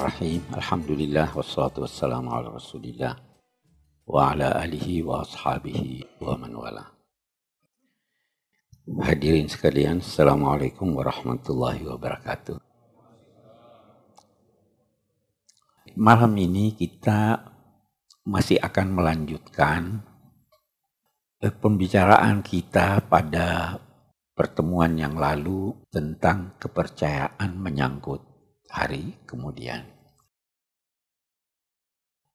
Bismillahirrahmanirrahim. 0.00 0.56
Alhamdulillah 0.56 1.28
wassalatu 1.36 1.84
wassalamu 1.84 2.32
ala 2.32 2.48
Rasulillah 2.56 3.20
wa 4.08 4.32
ala 4.32 4.56
alihi 4.56 5.04
wa 5.04 5.20
ashabihi 5.20 6.24
wa 6.24 6.40
man 6.40 6.56
wala. 6.56 6.88
Hadirin 9.04 9.44
sekalian, 9.52 10.00
Assalamualaikum 10.00 10.96
warahmatullahi 10.96 11.84
wabarakatuh. 11.84 12.56
Malam 16.00 16.32
ini 16.32 16.72
kita 16.72 17.44
masih 18.24 18.56
akan 18.56 18.96
melanjutkan 18.96 20.00
pembicaraan 21.60 22.40
kita 22.40 23.04
pada 23.04 23.76
pertemuan 24.32 24.96
yang 24.96 25.20
lalu 25.20 25.76
tentang 25.92 26.56
kepercayaan 26.56 27.52
menyangkut 27.60 28.29
hari 28.70 29.18
kemudian. 29.26 29.82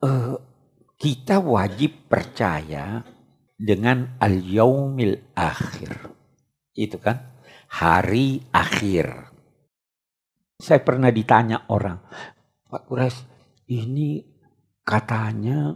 Uh, 0.04 0.38
kita 1.00 1.40
wajib 1.42 2.12
percaya 2.12 3.02
dengan 3.56 4.20
al-yaumil 4.20 5.34
akhir. 5.34 6.12
Itu 6.76 7.00
kan 7.00 7.24
hari 7.72 8.44
akhir. 8.52 9.32
Saya 10.60 10.80
pernah 10.84 11.12
ditanya 11.12 11.68
orang, 11.72 12.00
Pak 12.68 12.84
Kures, 12.88 13.18
ini 13.68 14.24
katanya 14.88 15.76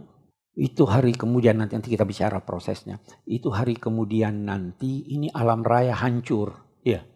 itu 0.56 0.84
hari 0.88 1.12
kemudian 1.16 1.60
nanti, 1.60 1.76
nanti 1.76 1.88
kita 1.92 2.04
bicara 2.04 2.40
prosesnya. 2.40 3.00
Itu 3.28 3.52
hari 3.52 3.76
kemudian 3.76 4.48
nanti 4.48 5.04
ini 5.08 5.28
alam 5.32 5.60
raya 5.64 5.96
hancur. 6.00 6.80
Iya 6.80 7.09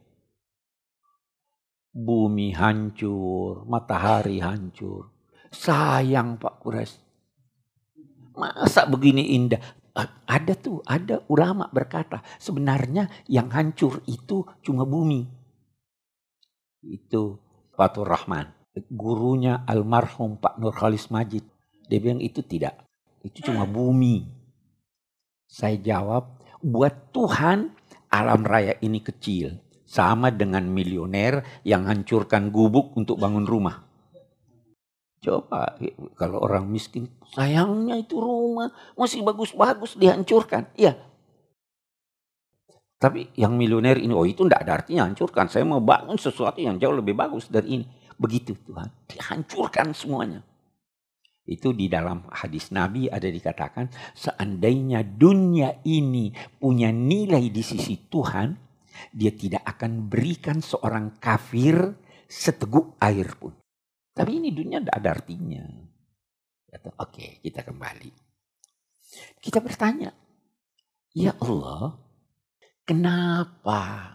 bumi 1.94 2.50
hancur, 2.50 3.62
matahari 3.70 4.42
hancur. 4.42 5.14
Sayang 5.54 6.42
Pak 6.42 6.58
Kures. 6.58 6.98
Masa 8.34 8.90
begini 8.90 9.38
indah? 9.38 9.62
Ada 10.26 10.58
tuh, 10.58 10.82
ada 10.82 11.22
ulama 11.30 11.70
berkata, 11.70 12.18
sebenarnya 12.42 13.06
yang 13.30 13.46
hancur 13.54 14.02
itu 14.10 14.42
cuma 14.58 14.82
bumi. 14.82 15.22
Itu 16.82 17.38
Fatur 17.78 18.10
Rahman. 18.10 18.50
Gurunya 18.90 19.62
almarhum 19.62 20.42
Pak 20.42 20.58
Nur 20.58 20.74
Khalis 20.74 21.14
Majid. 21.14 21.46
Dia 21.86 22.02
bilang 22.02 22.18
itu 22.18 22.42
tidak. 22.42 22.82
Itu 23.22 23.46
cuma 23.46 23.70
bumi. 23.70 24.26
Saya 25.46 25.78
jawab, 25.78 26.42
buat 26.58 27.14
Tuhan 27.14 27.70
alam 28.10 28.42
raya 28.42 28.74
ini 28.82 28.98
kecil. 28.98 29.63
Sama 29.94 30.34
dengan 30.34 30.66
milioner 30.66 31.62
yang 31.62 31.86
hancurkan 31.86 32.50
gubuk 32.50 32.98
untuk 32.98 33.14
bangun 33.14 33.46
rumah. 33.46 33.86
Coba 35.22 35.78
kalau 36.18 36.42
orang 36.42 36.66
miskin, 36.66 37.06
sayangnya 37.30 38.02
itu 38.02 38.18
rumah 38.18 38.74
masih 38.98 39.22
bagus-bagus 39.22 39.94
dihancurkan. 39.94 40.66
Iya. 40.74 40.98
Tapi 42.98 43.30
yang 43.38 43.54
milioner 43.54 44.02
ini, 44.02 44.10
oh 44.10 44.26
itu 44.26 44.42
tidak 44.42 44.66
ada 44.66 44.82
artinya 44.82 45.06
hancurkan. 45.06 45.46
Saya 45.46 45.62
mau 45.62 45.78
bangun 45.78 46.18
sesuatu 46.18 46.58
yang 46.58 46.74
jauh 46.82 46.98
lebih 46.98 47.14
bagus 47.14 47.46
dari 47.46 47.78
ini. 47.78 47.86
Begitu 48.18 48.58
Tuhan, 48.66 48.90
dihancurkan 49.06 49.94
semuanya. 49.94 50.42
Itu 51.44 51.76
di 51.76 51.86
dalam 51.92 52.24
hadis 52.32 52.72
Nabi 52.72 53.06
ada 53.12 53.28
dikatakan, 53.28 53.92
seandainya 54.16 55.04
dunia 55.04 55.84
ini 55.84 56.32
punya 56.56 56.88
nilai 56.88 57.52
di 57.52 57.60
sisi 57.60 58.08
Tuhan, 58.08 58.56
dia 59.10 59.34
tidak 59.34 59.62
akan 59.66 60.06
berikan 60.06 60.62
seorang 60.62 61.18
kafir 61.18 61.94
seteguk 62.28 62.98
air 62.98 63.28
pun. 63.38 63.54
Tapi 64.14 64.30
ini 64.38 64.54
dunia 64.54 64.78
tidak 64.82 64.96
ada 64.98 65.10
artinya. 65.10 65.64
Oke, 67.02 67.38
kita 67.38 67.62
kembali. 67.62 68.10
Kita 69.38 69.62
bertanya, 69.62 70.10
ya 71.14 71.38
Allah, 71.38 71.94
kenapa 72.82 74.10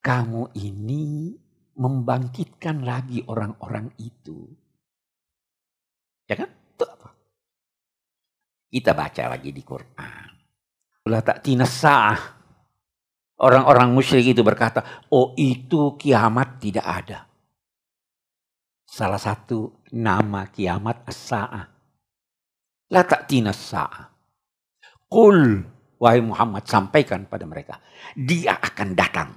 kamu 0.00 0.56
ini 0.56 1.36
membangkitkan 1.76 2.80
lagi 2.80 3.20
orang-orang 3.28 3.92
itu? 4.00 4.48
Ya 6.24 6.40
kan? 6.40 6.48
Itu 6.48 6.84
apa? 6.88 7.08
Kita 8.72 8.92
baca 8.96 9.22
lagi 9.28 9.50
di 9.52 9.60
Quran. 9.60 10.28
La 11.08 11.20
ta'tina 11.24 11.64
sa'ah 11.64 12.37
Orang-orang 13.38 13.94
musyrik 13.94 14.34
itu 14.34 14.42
berkata, 14.42 15.06
oh 15.14 15.30
itu 15.38 15.94
kiamat 15.94 16.58
tidak 16.58 16.82
ada. 16.82 17.18
Salah 18.82 19.20
satu 19.22 19.86
nama 19.94 20.50
kiamat 20.50 21.06
as-sa'ah. 21.06 21.64
La 22.90 23.06
ta'tina 23.06 23.54
sa'ah. 23.54 24.10
Qul, 25.06 25.62
wahai 26.02 26.18
Muhammad, 26.18 26.66
sampaikan 26.66 27.30
pada 27.30 27.46
mereka. 27.46 27.78
Dia 28.18 28.58
akan 28.58 28.88
datang. 28.98 29.30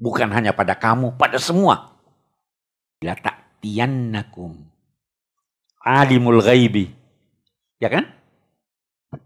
Bukan 0.00 0.32
hanya 0.32 0.56
pada 0.56 0.72
kamu, 0.80 1.20
pada 1.20 1.36
semua. 1.36 1.92
La 3.04 3.12
ta'tiyannakum. 3.12 4.56
Alimul 5.84 6.40
ghaibi. 6.40 6.88
Ya 7.76 7.92
kan? 7.92 8.15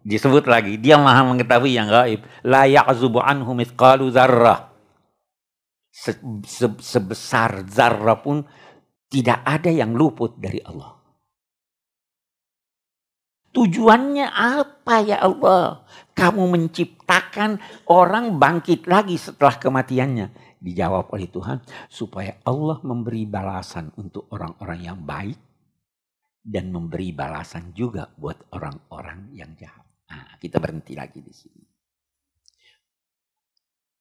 Disebut 0.07 0.47
lagi, 0.47 0.79
dia 0.79 0.97
maha 0.97 1.27
mengetahui 1.27 1.77
yang 1.77 1.89
gaib. 1.91 2.25
La 2.47 2.65
ya'zubu 2.65 3.21
anhu 3.21 3.53
mithqalu 3.53 4.11
zarrah. 4.15 4.71
Se 5.91 6.15
-se 6.47 6.67
Sebesar 6.79 7.67
zarrah 7.67 8.19
pun 8.23 8.47
tidak 9.11 9.43
ada 9.43 9.69
yang 9.69 9.93
luput 9.93 10.39
dari 10.39 10.63
Allah. 10.63 11.01
Tujuannya 13.51 14.31
apa 14.31 15.03
ya 15.03 15.19
Allah? 15.27 15.83
Kamu 16.15 16.47
menciptakan 16.55 17.59
orang 17.91 18.39
bangkit 18.39 18.87
lagi 18.87 19.19
setelah 19.19 19.59
kematiannya. 19.59 20.55
Dijawab 20.63 21.11
oleh 21.11 21.27
Tuhan 21.27 21.59
supaya 21.91 22.39
Allah 22.47 22.79
memberi 22.87 23.27
balasan 23.27 23.91
untuk 23.99 24.31
orang-orang 24.31 24.81
yang 24.87 24.99
baik 25.03 25.50
dan 26.41 26.73
memberi 26.73 27.13
balasan 27.13 27.77
juga 27.77 28.09
buat 28.17 28.49
orang-orang 28.57 29.37
yang 29.37 29.53
jahat. 29.61 29.85
Nah, 30.11 30.41
kita 30.41 30.57
berhenti 30.57 30.97
lagi 30.97 31.21
di 31.21 31.35
sini. 31.37 31.65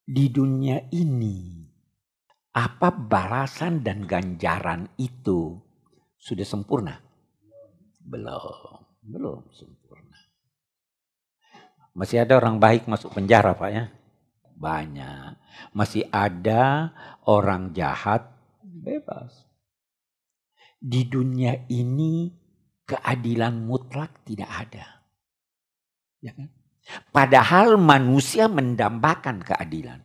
Di 0.10 0.26
dunia 0.34 0.90
ini, 0.90 1.62
apa 2.56 2.90
balasan 2.90 3.86
dan 3.86 4.10
ganjaran 4.10 4.90
itu 4.98 5.54
sudah 6.18 6.48
sempurna? 6.48 6.98
Belum, 8.02 8.82
belum 9.06 9.54
sempurna. 9.54 10.18
Masih 11.94 12.26
ada 12.26 12.42
orang 12.42 12.58
baik 12.58 12.90
masuk 12.90 13.14
penjara, 13.14 13.54
Pak 13.54 13.70
ya? 13.70 13.86
Banyak. 14.58 15.38
Masih 15.78 16.10
ada 16.10 16.90
orang 17.28 17.76
jahat 17.76 18.26
bebas 18.64 19.49
di 20.80 21.04
dunia 21.06 21.68
ini 21.68 22.32
keadilan 22.88 23.54
mutlak 23.68 24.24
tidak 24.24 24.48
ada. 24.48 25.04
Ya 26.24 26.32
kan? 26.32 26.50
Padahal 27.14 27.78
manusia 27.78 28.50
mendambakan 28.50 29.44
keadilan. 29.46 30.02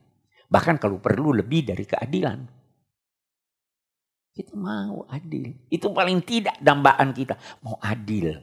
Bahkan 0.50 0.76
kalau 0.76 1.00
perlu 1.00 1.32
lebih 1.32 1.72
dari 1.72 1.86
keadilan. 1.88 2.38
Kita 4.34 4.52
mau 4.58 5.06
adil. 5.08 5.54
Itu 5.70 5.94
paling 5.94 6.20
tidak 6.26 6.58
dambaan 6.58 7.14
kita. 7.14 7.38
Mau 7.62 7.78
adil. 7.80 8.34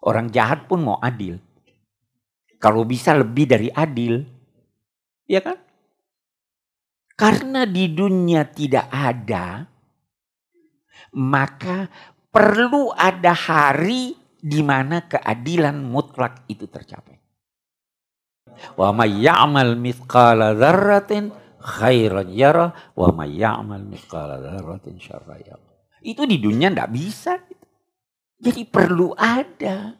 Orang 0.00 0.30
jahat 0.30 0.64
pun 0.70 0.80
mau 0.86 0.96
adil. 1.02 1.36
Kalau 2.56 2.86
bisa 2.86 3.12
lebih 3.12 3.50
dari 3.50 3.68
adil. 3.68 4.22
Ya 5.26 5.42
kan? 5.42 5.58
Karena 7.18 7.68
di 7.68 7.92
dunia 7.92 8.48
tidak 8.48 8.88
ada 8.88 9.69
maka 11.16 11.90
perlu 12.30 12.94
ada 12.94 13.34
hari 13.34 14.14
di 14.40 14.60
mana 14.64 15.04
keadilan 15.04 15.76
mutlak 15.84 16.48
itu 16.48 16.64
tercapai. 16.70 17.20
Wa 18.76 18.92
may 18.92 19.20
ya'mal 19.20 19.76
mithqala 19.76 20.56
dzarratin 20.56 21.32
khairan 21.60 22.28
yara 22.32 22.72
wa 22.96 23.08
may 23.12 23.36
ya'mal 23.36 23.84
mithqala 23.84 24.40
dzarratin 24.40 24.96
syarran 25.00 25.40
yara. 25.44 25.68
Itu 26.00 26.24
di 26.24 26.40
dunia 26.40 26.72
ndak 26.72 26.90
bisa. 26.92 27.36
Jadi 28.40 28.64
perlu 28.64 29.12
ada. 29.16 29.92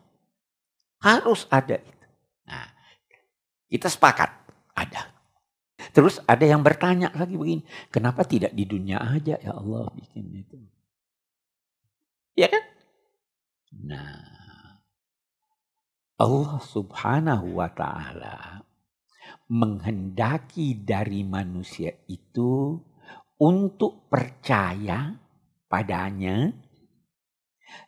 Harus 1.01 1.49
ada 1.49 1.77
itu. 1.81 2.07
Nah, 2.49 2.69
kita 3.69 3.89
sepakat 3.89 4.31
ada. 4.77 5.09
Terus 5.97 6.21
ada 6.29 6.45
yang 6.45 6.61
bertanya 6.61 7.09
lagi 7.17 7.41
begini, 7.41 7.65
kenapa 7.89 8.25
tidak 8.29 8.53
di 8.53 8.69
dunia 8.69 9.01
aja 9.01 9.41
ya 9.41 9.57
Allah 9.57 9.89
bikin 9.97 10.29
itu? 10.37 10.61
Ya 12.41 12.49
kan? 12.49 12.65
Nah, 13.85 14.81
Allah 16.17 16.57
subhanahu 16.65 17.61
wa 17.61 17.69
ta'ala 17.69 18.65
menghendaki 19.53 20.81
dari 20.81 21.21
manusia 21.21 21.93
itu 22.09 22.81
untuk 23.37 24.09
percaya 24.09 25.13
padanya 25.69 26.49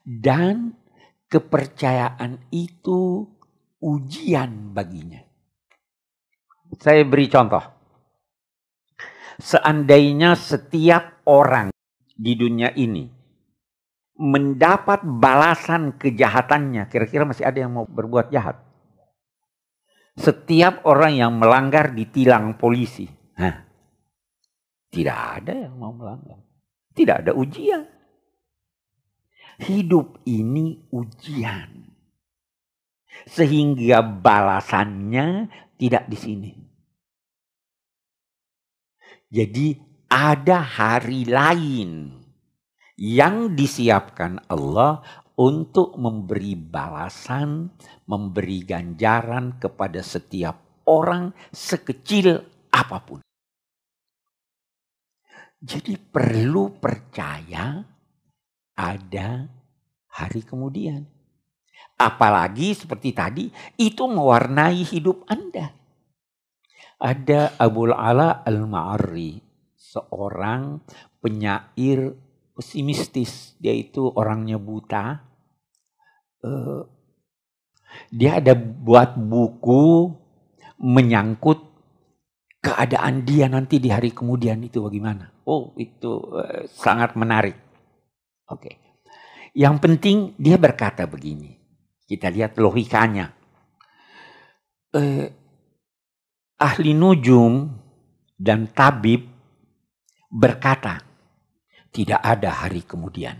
dan 0.05 0.77
kepercayaan 1.33 2.53
itu 2.53 3.25
ujian 3.81 4.77
baginya. 4.77 5.25
Saya 6.77 7.09
beri 7.09 7.25
contoh. 7.33 7.65
Seandainya 9.41 10.37
setiap 10.37 11.25
orang 11.25 11.73
di 12.13 12.37
dunia 12.37 12.69
ini 12.77 13.22
mendapat 14.17 15.00
balasan 15.03 15.97
kejahatannya, 15.97 16.88
kira-kira 16.93 17.25
masih 17.25 17.49
ada 17.49 17.59
yang 17.64 17.73
mau 17.73 17.88
berbuat 17.88 18.29
jahat? 18.29 18.61
Setiap 20.12 20.85
orang 20.85 21.17
yang 21.17 21.32
melanggar 21.41 21.97
ditilang 21.97 22.61
polisi. 22.61 23.09
Hah? 23.41 23.64
Tidak 24.93 25.19
ada 25.41 25.53
yang 25.56 25.75
mau 25.81 25.97
melanggar. 25.97 26.37
Tidak 26.93 27.25
ada 27.25 27.32
ujian. 27.32 27.81
Hidup 29.64 30.20
ini 30.29 30.85
ujian. 30.93 31.88
Sehingga 33.25 34.05
balasannya 34.05 35.49
tidak 35.81 36.05
di 36.12 36.19
sini. 36.20 36.53
Jadi 39.32 39.73
ada 40.12 40.61
hari 40.61 41.25
lain 41.25 42.22
yang 43.03 43.59
disiapkan 43.59 44.39
Allah 44.47 45.03
untuk 45.35 45.99
memberi 45.99 46.55
balasan, 46.55 47.75
memberi 48.07 48.63
ganjaran 48.63 49.59
kepada 49.59 49.99
setiap 50.07 50.87
orang 50.87 51.35
sekecil 51.51 52.39
apa 52.71 52.99
pun. 53.03 53.19
Jadi 55.59 55.99
perlu 55.99 56.79
percaya 56.79 57.83
ada 58.79 59.51
hari 60.15 60.43
kemudian. 60.47 61.03
Apalagi 61.99 62.79
seperti 62.79 63.11
tadi 63.11 63.45
itu 63.83 64.07
mewarnai 64.07 64.79
hidup 64.87 65.27
Anda. 65.27 65.75
Ada 67.03 67.59
Abul 67.59 67.91
Ala 67.91 68.47
Al-Ma'ari, 68.47 69.43
seorang 69.75 70.79
penyair 71.19 72.15
pesimistis. 72.57 73.57
Dia 73.59 73.73
itu 73.73 74.09
orangnya 74.13 74.57
buta. 74.57 75.21
Uh, 76.43 76.85
dia 78.09 78.41
ada 78.41 78.57
buat 78.57 79.15
buku 79.17 80.17
menyangkut 80.81 81.61
keadaan 82.63 83.27
dia 83.27 83.51
nanti 83.51 83.83
di 83.83 83.91
hari 83.91 84.15
kemudian 84.15 84.63
itu 84.63 84.81
bagaimana. 84.81 85.31
Oh 85.45 85.75
itu 85.77 86.23
uh, 86.33 86.65
sangat 86.71 87.19
menarik. 87.19 87.59
Oke. 88.49 88.69
Okay. 88.69 88.75
Yang 89.53 89.77
penting 89.85 90.17
dia 90.41 90.57
berkata 90.57 91.05
begini. 91.05 91.59
Kita 92.09 92.33
lihat 92.33 92.57
logikanya. 92.57 93.33
Uh, 94.93 95.29
ahli 96.61 96.93
nujum 96.93 97.73
dan 98.37 98.69
tabib 98.71 99.27
berkata, 100.33 101.05
tidak 101.93 102.21
ada 102.25 102.65
hari 102.65 102.83
kemudian. 102.83 103.37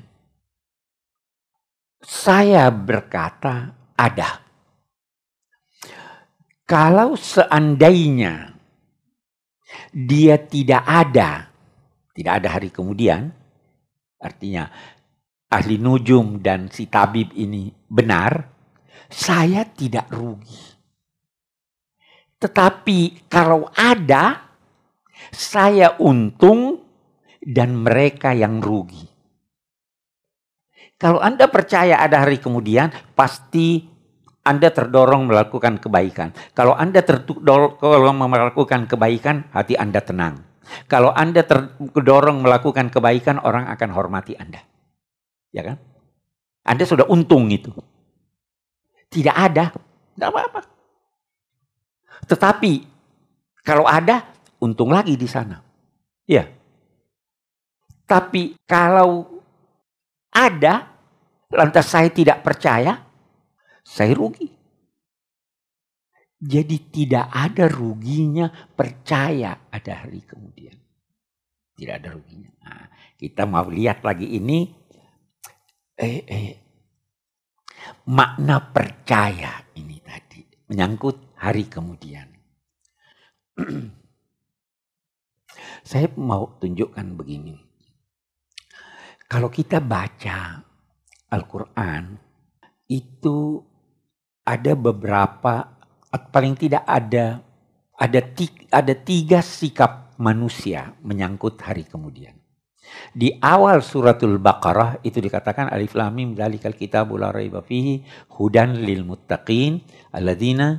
Saya 2.03 2.69
berkata 2.69 3.73
ada. 3.97 4.45
Kalau 6.69 7.17
seandainya 7.17 8.53
dia 9.93 10.37
tidak 10.37 10.85
ada, 10.85 11.49
tidak 12.13 12.33
ada 12.43 12.49
hari 12.49 12.69
kemudian, 12.69 13.33
artinya 14.21 14.69
ahli 15.53 15.77
nujum 15.77 16.41
dan 16.41 16.69
si 16.73 16.89
tabib 16.89 17.33
ini 17.37 17.73
benar, 17.89 18.53
saya 19.09 19.69
tidak 19.69 20.09
rugi. 20.13 20.73
Tetapi 22.41 23.29
kalau 23.31 23.69
ada, 23.77 24.51
saya 25.31 25.95
untung 26.03 26.82
dan 27.43 27.75
mereka 27.75 28.31
yang 28.31 28.63
rugi. 28.63 29.11
Kalau 30.97 31.19
Anda 31.19 31.51
percaya 31.51 31.99
ada 31.99 32.23
hari 32.23 32.39
kemudian, 32.39 32.95
pasti 33.19 33.83
Anda 34.47 34.71
terdorong 34.71 35.27
melakukan 35.27 35.83
kebaikan. 35.83 36.31
Kalau 36.55 36.79
Anda 36.79 37.03
terdorong 37.03 38.17
melakukan 38.23 38.87
kebaikan, 38.87 39.51
hati 39.51 39.75
Anda 39.75 39.99
tenang. 39.99 40.47
Kalau 40.87 41.11
Anda 41.11 41.43
terdorong 41.43 42.47
melakukan 42.47 42.95
kebaikan, 42.95 43.43
orang 43.43 43.67
akan 43.67 43.91
hormati 43.91 44.39
Anda. 44.39 44.63
Ya 45.51 45.67
kan? 45.67 45.79
Anda 46.63 46.87
sudah 46.87 47.11
untung 47.11 47.51
itu. 47.51 47.75
Tidak 49.11 49.35
ada, 49.35 49.75
tidak 50.15 50.29
apa-apa. 50.31 50.61
Tetapi 52.31 52.73
kalau 53.67 53.91
ada, 53.91 54.23
untung 54.63 54.95
lagi 54.95 55.19
di 55.19 55.27
sana. 55.27 55.59
Ya. 56.31 56.47
Tapi 58.07 58.57
kalau 58.69 59.43
ada, 60.33 60.89
lantas 61.53 61.87
saya 61.93 62.09
tidak 62.09 62.41
percaya, 62.41 62.99
saya 63.85 64.13
rugi. 64.17 64.49
Jadi 66.43 66.91
tidak 66.91 67.31
ada 67.31 67.71
ruginya 67.71 68.51
percaya 68.51 69.71
ada 69.71 70.03
hari 70.03 70.27
kemudian. 70.27 70.75
Tidak 71.79 71.95
ada 72.03 72.11
ruginya. 72.11 72.51
Nah, 72.67 72.91
kita 73.15 73.47
mau 73.47 73.71
lihat 73.71 74.03
lagi 74.03 74.27
ini. 74.27 74.67
Eh, 75.95 76.27
eh, 76.27 76.51
makna 78.11 78.59
percaya 78.75 79.63
ini 79.79 80.03
tadi. 80.03 80.43
Menyangkut 80.67 81.39
hari 81.39 81.71
kemudian. 81.71 82.27
Saya 85.87 86.11
mau 86.19 86.59
tunjukkan 86.59 87.07
begini. 87.15 87.62
Kalau 89.33 89.49
kita 89.49 89.81
baca 89.81 90.61
Al-Quran, 91.33 92.21
itu 92.93 93.65
ada 94.45 94.77
beberapa, 94.77 95.73
paling 96.13 96.53
tidak 96.61 96.85
ada 96.85 97.41
ada 97.97 98.21
tiga, 98.21 98.61
ada 98.69 98.93
tiga 98.93 99.41
sikap 99.41 100.21
manusia 100.21 100.93
menyangkut 101.01 101.57
hari 101.65 101.89
kemudian. 101.89 102.37
Di 103.09 103.33
awal 103.41 103.81
suratul 103.81 104.37
Baqarah 104.37 105.01
itu 105.01 105.17
dikatakan 105.17 105.73
alif 105.73 105.97
lam 105.97 106.13
mim 106.13 106.37
dzalikal 106.37 106.77
kitabul 106.77 107.25
la 107.25 107.33
raiba 107.33 107.65
fihi 107.65 108.05
hudan 108.37 108.85
lil 108.85 109.01
muttaqin 109.09 109.81
alladzina 110.13 110.77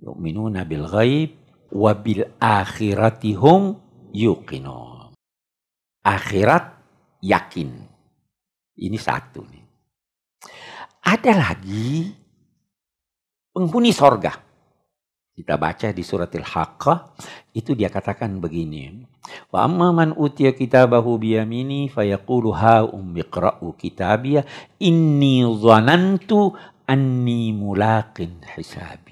yu'minuna 0.00 0.64
bil 0.64 0.88
ghaib 0.88 1.30
wa 1.76 1.92
bil 1.92 2.24
akhirati 2.40 3.36
hum 3.36 3.76
yuqinun. 4.16 5.12
Akhirat 6.06 6.75
yakin. 7.22 7.70
Ini 8.76 8.98
satu 9.00 9.40
nih. 9.40 9.64
Ada 11.06 11.32
lagi 11.32 12.12
penghuni 13.54 13.94
sorga. 13.94 14.34
Kita 15.36 15.60
baca 15.60 15.92
di 15.92 16.00
surat 16.00 16.32
Al-Haqqah, 16.32 17.12
itu 17.52 17.76
dia 17.76 17.92
katakan 17.92 18.40
begini. 18.40 19.04
Wa 19.52 19.68
amma 19.68 19.92
man 19.92 20.16
utiya 20.16 20.56
kitabahu 20.56 21.20
biyamini 21.20 21.92
fayaqulu 21.92 22.56
ha 22.56 22.88
ummiqra'u 22.88 23.76
kitabiyah 23.76 24.48
inni 24.80 25.44
zanantu 25.60 26.56
anni 26.88 27.52
mulaqin 27.52 28.40
hisab. 28.56 29.05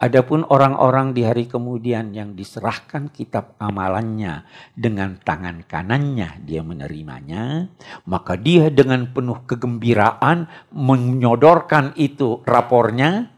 Adapun 0.00 0.42
orang-orang 0.48 1.12
di 1.14 1.22
hari 1.22 1.46
kemudian 1.46 2.10
yang 2.10 2.34
diserahkan 2.34 3.12
kitab 3.12 3.54
amalannya 3.60 4.44
dengan 4.74 5.20
tangan 5.20 5.62
kanannya 5.68 6.42
dia 6.42 6.64
menerimanya, 6.64 7.68
maka 8.08 8.34
dia 8.34 8.72
dengan 8.72 9.10
penuh 9.12 9.46
kegembiraan 9.46 10.48
menyodorkan 10.74 11.94
itu 12.00 12.42
rapornya 12.42 13.30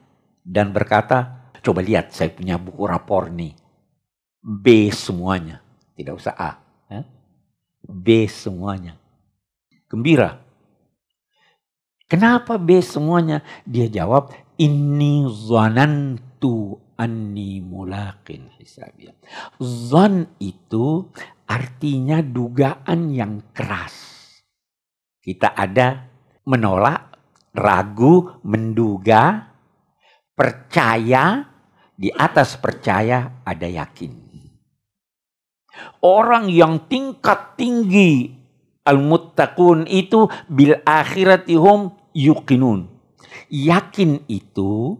dan 0.42 0.74
berkata, 0.74 1.50
coba 1.62 1.80
lihat 1.80 2.10
saya 2.10 2.34
punya 2.34 2.58
buku 2.58 2.82
rapor 2.86 3.30
nih. 3.30 3.54
B 4.42 4.90
semuanya, 4.90 5.62
tidak 5.94 6.18
usah 6.18 6.34
A. 6.34 6.52
Ya. 6.90 7.06
B 7.86 8.26
semuanya. 8.26 8.98
Gembira. 9.86 10.42
Kenapa 12.10 12.58
B 12.58 12.82
semuanya? 12.82 13.40
Dia 13.64 13.88
jawab, 13.88 14.34
Inni 14.62 15.26
zanantu 15.26 16.78
anni 16.94 17.58
mulaqin 17.58 18.46
hisabiyah. 18.54 19.10
Zon 19.58 20.38
itu 20.38 21.10
artinya 21.50 22.22
dugaan 22.22 23.10
yang 23.10 23.50
keras. 23.50 24.22
Kita 25.18 25.58
ada 25.58 26.06
menolak, 26.46 27.18
ragu, 27.58 28.38
menduga, 28.46 29.50
percaya, 30.38 31.42
di 31.98 32.10
atas 32.10 32.54
percaya 32.58 33.42
ada 33.42 33.66
yakin. 33.66 34.14
Orang 36.02 36.50
yang 36.50 36.86
tingkat 36.90 37.54
tinggi 37.58 38.42
Al-muttaqun 38.82 39.86
itu 39.86 40.26
bil 40.50 40.74
akhiratihum 40.82 41.94
yuqinun. 42.18 42.90
Yakin 43.52 44.26
itu 44.28 44.96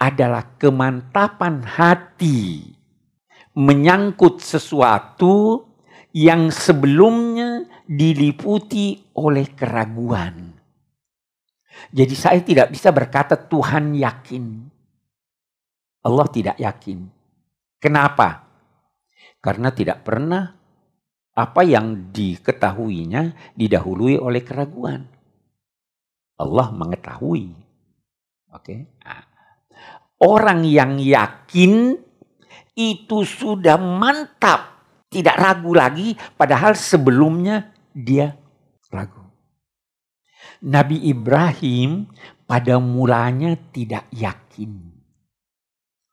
adalah 0.00 0.56
kemantapan 0.56 1.60
hati 1.60 2.72
menyangkut 3.54 4.40
sesuatu 4.40 5.66
yang 6.14 6.50
sebelumnya 6.50 7.66
diliputi 7.86 9.14
oleh 9.18 9.46
keraguan. 9.54 10.54
Jadi 11.90 12.14
saya 12.14 12.40
tidak 12.42 12.70
bisa 12.70 12.90
berkata 12.90 13.34
Tuhan 13.34 13.94
yakin. 13.94 14.44
Allah 16.00 16.26
tidak 16.32 16.56
yakin. 16.56 17.08
Kenapa? 17.80 18.48
Karena 19.40 19.72
tidak 19.72 20.04
pernah 20.04 20.44
apa 21.36 21.62
yang 21.64 22.12
diketahuinya 22.12 23.54
didahului 23.56 24.20
oleh 24.20 24.42
keraguan. 24.44 25.19
Allah 26.40 26.72
mengetahui. 26.72 27.52
Oke. 28.50 28.64
Okay? 28.64 28.80
Orang 30.20 30.64
yang 30.68 31.00
yakin 31.00 31.96
itu 32.76 33.18
sudah 33.24 33.80
mantap, 33.80 34.84
tidak 35.08 35.36
ragu 35.36 35.72
lagi 35.72 36.16
padahal 36.36 36.76
sebelumnya 36.76 37.72
dia 37.92 38.36
ragu. 38.92 39.20
Nabi 40.60 41.08
Ibrahim 41.08 42.08
pada 42.44 42.76
mulanya 42.76 43.56
tidak 43.72 44.08
yakin. 44.12 44.92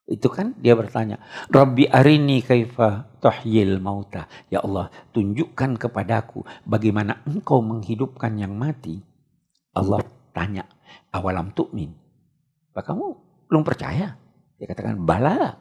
Itu 0.08 0.32
kan 0.32 0.56
dia 0.56 0.72
bertanya, 0.72 1.20
Rabbi 1.52 1.84
arini 1.92 2.40
kaifa 2.40 3.12
tuhyil 3.20 3.84
mauta. 3.84 4.32
Ya 4.48 4.64
Allah, 4.64 4.88
tunjukkan 5.12 5.76
kepadaku 5.76 6.48
bagaimana 6.64 7.28
engkau 7.28 7.60
menghidupkan 7.60 8.40
yang 8.40 8.56
mati. 8.56 9.04
Allah 9.76 10.00
tanya, 10.38 10.70
awalam 11.10 11.50
tu'min. 11.58 11.90
Apa 12.74 12.94
kamu 12.94 13.06
belum 13.50 13.66
percaya? 13.66 14.14
Dia 14.62 14.68
katakan, 14.70 15.02
bala. 15.02 15.58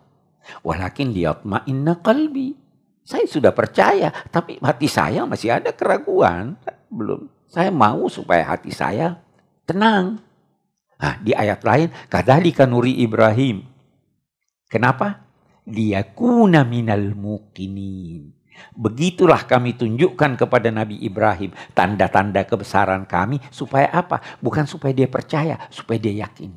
Walakin 0.60 1.16
liyatma'inna 1.16 2.04
qalbi. 2.04 2.52
Saya 3.00 3.24
sudah 3.24 3.56
percaya, 3.56 4.12
tapi 4.28 4.60
hati 4.60 4.92
saya 4.92 5.24
masih 5.24 5.56
ada 5.56 5.72
keraguan. 5.72 6.60
Belum. 6.92 7.32
Saya 7.48 7.72
mau 7.72 8.12
supaya 8.12 8.44
hati 8.44 8.68
saya 8.68 9.16
tenang. 9.64 10.20
Nah, 11.00 11.16
di 11.24 11.32
ayat 11.32 11.64
lain, 11.64 11.88
kadalika 12.12 12.68
nuri 12.68 13.00
Ibrahim 13.00 13.76
Kenapa? 14.66 15.24
Liyakuna 15.66 16.62
minal 16.66 17.14
mukinin. 17.14 18.35
Begitulah 18.76 19.44
kami 19.44 19.76
tunjukkan 19.76 20.36
kepada 20.36 20.68
Nabi 20.72 21.00
Ibrahim 21.02 21.52
tanda-tanda 21.72 22.44
kebesaran 22.44 23.08
kami 23.08 23.40
supaya 23.48 23.88
apa? 23.92 24.20
Bukan 24.38 24.64
supaya 24.68 24.92
dia 24.92 25.08
percaya, 25.08 25.56
supaya 25.72 25.98
dia 26.00 26.26
yakin. 26.26 26.52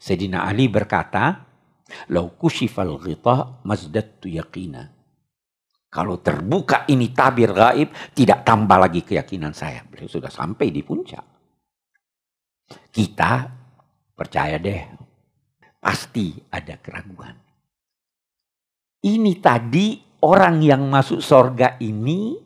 Sayyidina 0.00 0.44
Ali 0.44 0.66
berkata, 0.68 1.46
"Lau 2.10 2.34
kushifal 2.34 2.96
ghita 3.00 3.64
mazdattu 3.64 4.28
yaqina." 4.28 4.90
Kalau 5.88 6.18
terbuka 6.18 6.90
ini 6.90 7.14
tabir 7.14 7.54
gaib, 7.54 7.94
tidak 8.10 8.42
tambah 8.42 8.82
lagi 8.82 9.06
keyakinan 9.06 9.54
saya. 9.54 9.86
Beliau 9.86 10.10
sudah 10.10 10.26
sampai 10.26 10.74
di 10.74 10.82
puncak. 10.82 11.22
Kita 12.90 13.46
percaya 14.18 14.58
deh, 14.58 15.04
Pasti 15.84 16.32
ada 16.48 16.80
keraguan. 16.80 17.36
Ini 19.04 19.32
tadi 19.36 20.00
orang 20.24 20.64
yang 20.64 20.88
masuk 20.88 21.20
sorga 21.20 21.76
ini 21.84 22.40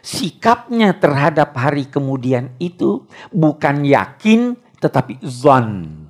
sikapnya 0.00 0.96
terhadap 0.96 1.52
hari 1.52 1.84
kemudian 1.84 2.56
itu 2.56 3.04
bukan 3.28 3.84
yakin 3.84 4.56
tetapi 4.80 5.20
zon. 5.20 6.00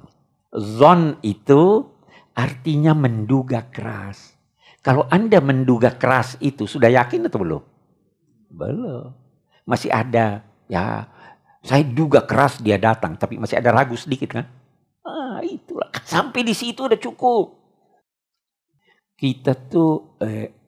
Zon 0.54 1.18
itu 1.26 1.90
artinya 2.38 2.94
menduga 2.94 3.66
keras. 3.66 4.38
Kalau 4.82 5.10
Anda 5.10 5.42
menduga 5.42 5.98
keras 5.98 6.38
itu 6.38 6.70
sudah 6.70 6.90
yakin 6.90 7.26
atau 7.26 7.42
belum? 7.42 7.62
Belum. 8.54 9.10
Masih 9.66 9.90
ada 9.90 10.46
ya 10.70 11.10
saya 11.64 11.82
duga 11.82 12.22
keras 12.28 12.60
dia 12.60 12.76
datang 12.76 13.16
tapi 13.16 13.40
masih 13.40 13.58
ada 13.58 13.74
ragu 13.74 13.98
sedikit 13.98 14.38
kan? 14.38 14.46
Ah, 15.02 15.40
itulah. 15.42 15.90
Sampai 16.04 16.46
di 16.46 16.52
situ 16.52 16.86
udah 16.86 17.00
cukup. 17.00 17.56
Kita 19.14 19.56
tuh 19.56 20.18
eh, 20.20 20.63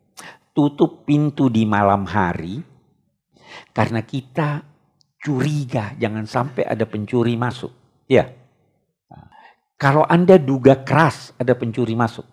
tutup 0.57 1.05
pintu 1.05 1.53
di 1.53 1.69
malam 1.69 2.09
hari 2.09 2.57
karena 3.77 4.01
kita 4.01 4.65
curiga 5.21 5.93
jangan 6.01 6.25
sampai 6.25 6.65
ada 6.65 6.89
pencuri 6.89 7.37
masuk. 7.37 7.71
Ya. 8.09 8.33
Kalau 9.77 10.09
Anda 10.09 10.41
duga 10.41 10.81
keras 10.81 11.37
ada 11.37 11.53
pencuri 11.53 11.93
masuk. 11.93 12.25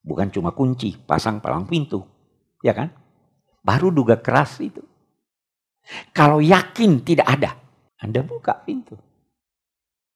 Bukan 0.00 0.30
cuma 0.30 0.54
kunci, 0.54 0.94
pasang 0.94 1.42
palang 1.42 1.66
pintu. 1.66 2.06
Ya 2.62 2.70
kan? 2.70 2.94
Baru 3.66 3.90
duga 3.90 4.22
keras 4.22 4.62
itu. 4.62 4.80
Kalau 6.14 6.38
yakin 6.38 7.02
tidak 7.02 7.26
ada, 7.26 7.58
Anda 7.98 8.22
buka 8.22 8.62
pintu. 8.62 8.94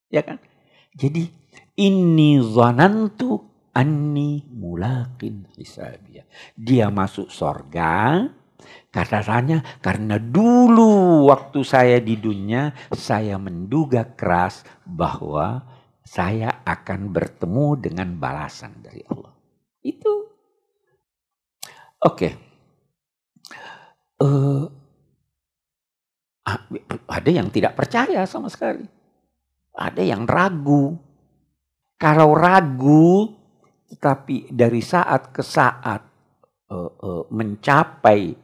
Ya 0.07 0.23
kan? 0.23 0.39
Jadi 0.95 1.27
ini 1.75 2.39
zanantu 2.39 3.43
anni 3.75 4.47
mulakin 4.47 5.51
hisabia. 5.59 6.23
Dia 6.55 6.87
masuk 6.87 7.27
sorga 7.27 8.23
katanya 8.89 9.59
karena 9.83 10.15
dulu 10.15 11.27
waktu 11.27 11.59
saya 11.67 11.99
di 11.99 12.15
dunia 12.15 12.71
saya 12.95 13.35
menduga 13.35 14.15
keras 14.15 14.63
bahwa 14.87 15.67
saya 16.01 16.63
akan 16.63 17.11
bertemu 17.11 17.67
dengan 17.83 18.15
balasan 18.15 18.79
dari 18.79 19.03
Allah. 19.11 19.35
Itu 19.83 20.13
oke. 21.99 22.15
Okay. 22.15 22.33
Uh, 24.15 24.71
eh, 26.47 26.71
ada 27.11 27.29
yang 27.29 27.51
tidak 27.51 27.75
percaya 27.75 28.23
sama 28.23 28.47
sekali. 28.47 28.87
Ada 29.75 29.99
yang 30.07 30.23
ragu. 30.23 30.95
Kalau 31.99 32.31
ragu, 32.31 33.34
tetapi 34.05 34.53
dari 34.53 34.85
saat 34.85 35.33
ke 35.33 35.41
saat 35.41 35.97
uh, 36.69 36.91
uh, 36.93 37.25
mencapai 37.33 38.37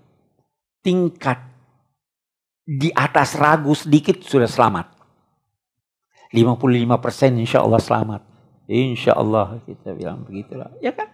tingkat 0.81 1.37
di 2.65 2.89
atas 2.89 3.37
ragu 3.37 3.69
sedikit 3.77 4.25
sudah 4.25 4.49
selamat. 4.49 4.89
55 6.33 6.97
persen 6.97 7.37
insya 7.37 7.61
Allah 7.61 7.77
selamat. 7.77 8.25
Insya 8.65 9.13
Allah 9.13 9.61
kita 9.61 9.93
bilang 9.93 10.25
begitulah. 10.25 10.73
Ya 10.81 10.97
kan? 10.97 11.13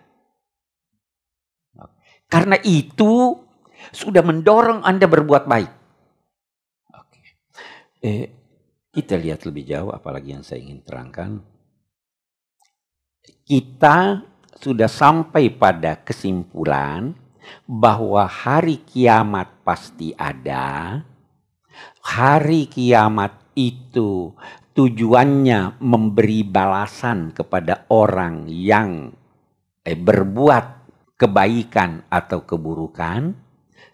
Karena 2.32 2.56
itu 2.64 3.44
sudah 3.92 4.24
mendorong 4.24 4.80
Anda 4.88 5.12
berbuat 5.12 5.44
baik. 5.44 5.72
Oke. 6.96 7.20
Eh, 8.00 8.32
kita 8.96 9.20
lihat 9.20 9.44
lebih 9.44 9.68
jauh 9.68 9.92
apalagi 9.92 10.40
yang 10.40 10.48
saya 10.48 10.64
ingin 10.64 10.88
terangkan. 10.88 11.44
Kita 13.44 14.24
sudah 14.58 14.90
sampai 14.90 15.54
pada 15.54 16.02
kesimpulan 16.02 17.14
bahwa 17.70 18.26
hari 18.26 18.82
kiamat 18.82 19.62
pasti 19.62 20.12
ada. 20.18 21.02
Hari 22.02 22.66
kiamat 22.72 23.54
itu 23.54 24.34
tujuannya 24.74 25.78
memberi 25.82 26.42
balasan 26.42 27.34
kepada 27.34 27.86
orang 27.94 28.50
yang 28.50 29.14
eh, 29.86 29.98
berbuat 29.98 30.66
kebaikan 31.18 32.06
atau 32.10 32.46
keburukan 32.46 33.34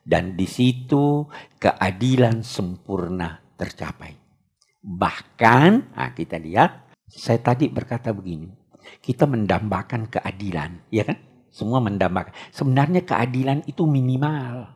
dan 0.03 0.35
di 0.35 0.47
situ 0.47 1.27
keadilan 1.59 2.43
sempurna 2.43 3.39
tercapai. 3.55 4.11
Bahkan, 4.83 5.95
nah 5.95 6.11
kita 6.11 6.35
lihat, 6.35 6.91
saya 7.07 7.39
tadi 7.39 7.71
berkata 7.71 8.11
begini, 8.11 8.51
kita 8.99 9.27
mendambakan 9.29 10.09
keadilan, 10.11 10.83
ya 10.93 11.03
kan? 11.07 11.17
Semua 11.53 11.77
mendambakan. 11.77 12.33
Sebenarnya 12.49 13.05
keadilan 13.05 13.61
itu 13.69 13.85
minimal. 13.85 14.73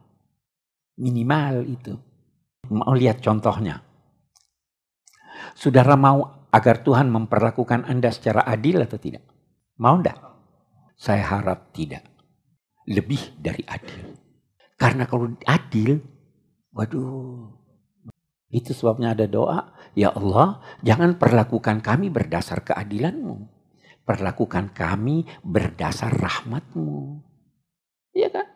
Minimal 1.02 1.66
itu. 1.66 1.94
Mau 2.70 2.94
lihat 2.94 3.22
contohnya. 3.22 3.82
Saudara 5.58 5.98
mau 5.98 6.48
agar 6.54 6.86
Tuhan 6.86 7.10
memperlakukan 7.10 7.90
Anda 7.90 8.14
secara 8.14 8.46
adil 8.46 8.82
atau 8.86 9.02
tidak? 9.02 9.26
Mau 9.82 9.98
enggak? 9.98 10.18
Saya 10.98 11.26
harap 11.26 11.74
tidak. 11.74 12.06
Lebih 12.86 13.42
dari 13.42 13.66
adil. 13.66 14.14
Karena 14.78 15.10
kalau 15.10 15.34
adil, 15.50 15.98
waduh, 16.70 17.58
itu 18.54 18.72
sebabnya 18.72 19.18
ada 19.18 19.26
doa, 19.26 19.74
ya 19.98 20.14
Allah 20.14 20.62
jangan 20.86 21.18
perlakukan 21.18 21.82
kami 21.82 22.14
berdasar 22.14 22.62
keadilanmu. 22.62 23.57
Perlakukan 24.08 24.72
kami 24.72 25.28
berdasar 25.44 26.16
rahmatmu. 26.16 27.20
Iya 28.16 28.32
kan? 28.32 28.48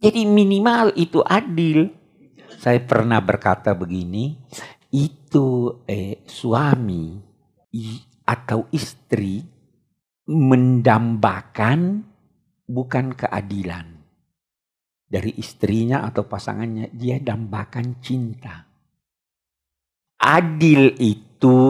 Jadi 0.00 0.24
minimal 0.24 0.96
itu 0.96 1.20
adil. 1.20 1.92
Saya 2.56 2.80
pernah 2.80 3.20
berkata 3.20 3.76
begini, 3.76 4.32
itu 4.88 5.80
eh, 5.84 6.24
suami 6.24 7.20
atau 8.24 8.72
istri 8.72 9.44
mendambakan 10.26 12.08
bukan 12.64 13.12
keadilan 13.12 14.02
dari 15.12 15.36
istrinya 15.36 16.08
atau 16.08 16.24
pasangannya, 16.24 16.88
dia 16.96 17.20
dambakan 17.20 18.00
cinta. 18.00 18.64
Adil 20.16 20.96
itu 20.96 21.60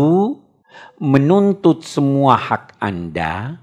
menuntut 1.02 1.82
semua 1.82 2.38
hak 2.38 2.78
Anda 2.78 3.59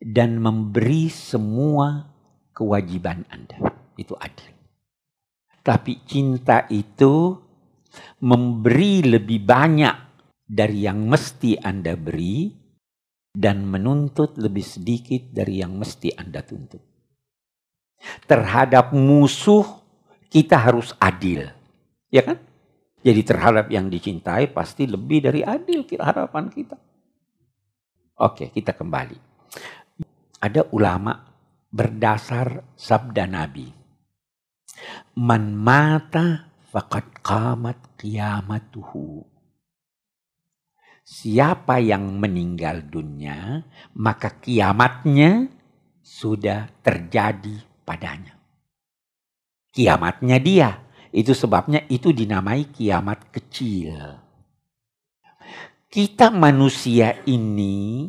dan 0.00 0.40
memberi 0.40 1.12
semua 1.12 2.08
kewajiban 2.56 3.28
Anda. 3.28 3.60
Itu 4.00 4.16
adil. 4.16 4.56
Tapi 5.60 6.00
cinta 6.08 6.64
itu 6.72 7.36
memberi 8.24 9.04
lebih 9.04 9.44
banyak 9.44 9.96
dari 10.48 10.88
yang 10.88 11.04
mesti 11.04 11.60
Anda 11.60 12.00
beri 12.00 12.48
dan 13.28 13.68
menuntut 13.68 14.40
lebih 14.40 14.64
sedikit 14.64 15.36
dari 15.36 15.60
yang 15.60 15.76
mesti 15.76 16.16
Anda 16.16 16.40
tuntut. 16.40 16.80
Terhadap 18.24 18.96
musuh 18.96 19.68
kita 20.32 20.56
harus 20.56 20.96
adil. 20.96 21.44
Ya 22.08 22.24
kan? 22.24 22.40
Jadi 23.00 23.20
terhadap 23.24 23.72
yang 23.72 23.88
dicintai 23.88 24.52
pasti 24.52 24.84
lebih 24.84 25.24
dari 25.24 25.40
adil 25.40 25.88
harapan 25.96 26.52
kita. 26.52 26.76
Oke, 28.20 28.52
kita 28.52 28.76
kembali. 28.76 29.16
Ada 30.44 30.68
ulama 30.76 31.16
berdasar 31.72 32.76
sabda 32.76 33.24
Nabi. 33.24 33.72
Man 35.16 35.56
mata 35.56 36.52
faqad 36.68 37.24
qamat 37.24 37.96
qiyamatuhu. 37.96 39.24
Siapa 41.00 41.80
yang 41.80 42.20
meninggal 42.20 42.86
dunia, 42.86 43.64
maka 43.96 44.36
kiamatnya 44.38 45.48
sudah 46.04 46.70
terjadi 46.84 47.64
padanya. 47.82 48.36
Kiamatnya 49.72 50.38
dia. 50.38 50.70
Itu 51.10 51.34
sebabnya 51.34 51.86
itu 51.90 52.14
dinamai 52.14 52.70
kiamat 52.70 53.34
kecil. 53.34 53.98
Kita 55.90 56.30
manusia 56.30 57.18
ini 57.26 58.06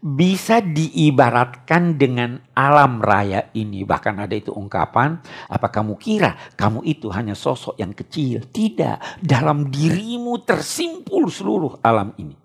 bisa 0.00 0.64
diibaratkan 0.64 2.00
dengan 2.00 2.40
alam 2.56 3.04
raya 3.04 3.52
ini. 3.52 3.84
Bahkan 3.84 4.16
ada 4.16 4.32
itu 4.32 4.48
ungkapan, 4.48 5.20
apa 5.52 5.68
kamu 5.68 6.00
kira 6.00 6.56
kamu 6.56 6.80
itu 6.88 7.12
hanya 7.12 7.36
sosok 7.36 7.76
yang 7.76 7.92
kecil? 7.92 8.48
Tidak, 8.48 9.20
dalam 9.20 9.68
dirimu 9.68 10.40
tersimpul 10.40 11.28
seluruh 11.28 11.84
alam 11.84 12.16
ini. 12.16 12.36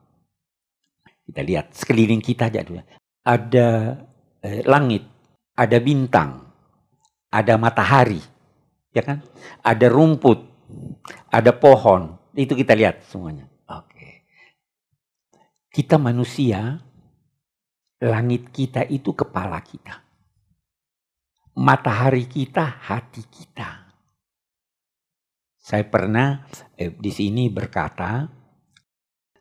Kita 1.25 1.41
lihat 1.41 1.71
sekeliling 1.71 2.19
kita 2.19 2.51
aja 2.51 2.61
dulu. 2.61 2.83
Ada 3.23 3.67
eh, 4.43 4.61
langit, 4.67 5.07
ada 5.55 5.77
bintang, 5.79 6.43
ada 7.31 7.55
matahari, 7.55 8.19
ya 8.95 9.03
kan? 9.03 9.19
Ada 9.59 9.91
rumput, 9.91 10.39
ada 11.27 11.51
pohon. 11.51 12.15
Itu 12.31 12.55
kita 12.55 12.71
lihat 12.71 13.03
semuanya. 13.03 13.43
Oke. 13.67 14.23
Kita 15.67 15.99
manusia, 15.99 16.79
langit 17.99 18.55
kita 18.55 18.87
itu 18.87 19.11
kepala 19.11 19.59
kita. 19.59 19.99
Matahari 21.59 22.27
kita 22.27 22.79
hati 22.87 23.23
kita. 23.27 23.91
Saya 25.59 25.83
pernah 25.83 26.47
eh, 26.79 26.95
di 26.95 27.11
sini 27.11 27.51
berkata, 27.51 28.23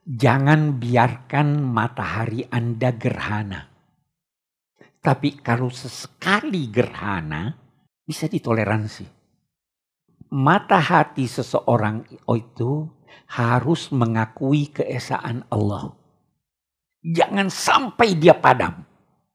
jangan 0.02 0.82
biarkan 0.82 1.62
matahari 1.62 2.42
Anda 2.50 2.90
gerhana 2.94 3.74
tapi 5.04 5.36
kalau 5.36 5.68
sesekali 5.68 6.72
gerhana, 6.72 7.52
bisa 8.08 8.24
ditoleransi. 8.24 9.04
Mata 10.34 10.82
hati 10.82 11.30
seseorang 11.30 12.02
itu 12.10 12.90
harus 13.30 13.94
mengakui 13.94 14.66
keesaan 14.66 15.46
Allah. 15.46 15.94
Jangan 17.06 17.46
sampai 17.46 18.18
dia 18.18 18.34
padam. 18.34 18.82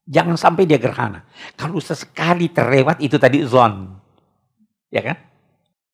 Jangan 0.04 0.36
sampai 0.36 0.68
dia 0.68 0.76
gerhana. 0.76 1.24
Kalau 1.56 1.80
sesekali 1.80 2.52
terlewat 2.52 3.00
itu 3.00 3.16
tadi 3.16 3.40
zon. 3.48 3.96
Ya 4.92 5.00
kan? 5.06 5.18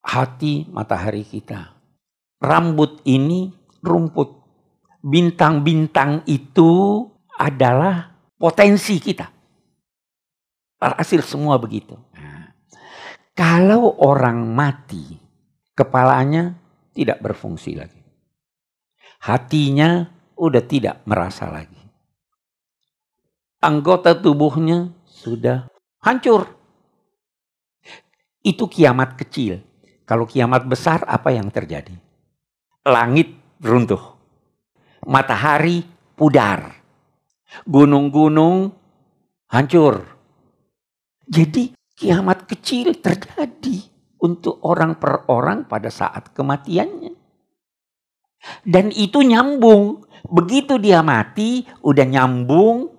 Hati 0.01 0.65
matahari 0.73 1.21
kita. 1.21 1.77
Rambut 2.41 3.05
ini 3.05 3.53
rumput. 3.85 4.41
Bintang-bintang 5.05 6.25
itu 6.25 7.05
adalah 7.37 8.09
potensi 8.41 8.97
kita. 8.97 9.29
Hasil 10.81 11.21
semua 11.21 11.61
begitu. 11.61 11.93
Kalau 13.35 13.99
orang 13.99 14.47
mati, 14.47 15.19
kepalanya 15.75 16.55
tidak 16.95 17.19
berfungsi 17.19 17.75
lagi. 17.75 17.99
Hatinya 19.19 20.07
udah 20.39 20.63
tidak 20.63 21.03
merasa 21.03 21.51
lagi. 21.51 21.83
Anggota 23.59 24.15
tubuhnya 24.15 24.95
sudah 25.03 25.67
hancur. 25.99 26.47
Itu 28.45 28.71
kiamat 28.71 29.19
kecil. 29.19 29.59
Kalau 30.05 30.23
kiamat 30.29 30.63
besar 30.69 31.03
apa 31.03 31.33
yang 31.33 31.49
terjadi? 31.51 31.97
Langit 32.87 33.35
runtuh. 33.59 34.15
Matahari 35.03 35.83
pudar. 36.13 36.71
Gunung-gunung 37.65 38.71
hancur 39.49 40.15
jadi 41.25 41.73
kiamat 41.95 42.45
kecil 42.45 42.99
terjadi 42.99 43.87
untuk 44.21 44.59
orang 44.67 44.99
per 44.99 45.27
orang 45.31 45.63
pada 45.65 45.87
saat 45.87 46.35
kematiannya. 46.35 47.13
Dan 48.61 48.93
itu 48.93 49.25
nyambung. 49.25 50.05
Begitu 50.25 50.77
dia 50.77 51.01
mati, 51.01 51.65
udah 51.81 52.05
nyambung. 52.05 52.93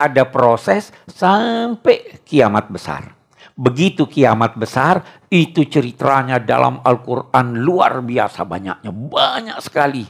Ada 0.00 0.24
proses 0.28 0.92
sampai 1.08 2.24
kiamat 2.24 2.72
besar. 2.72 3.12
Begitu 3.52 4.08
kiamat 4.08 4.56
besar, 4.56 5.04
itu 5.28 5.68
ceritanya 5.68 6.40
dalam 6.40 6.80
Al-Quran 6.80 7.60
luar 7.60 8.00
biasa 8.00 8.48
banyaknya. 8.48 8.88
Banyak 8.88 9.58
sekali. 9.60 10.04